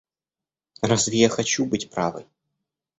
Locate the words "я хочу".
1.19-1.67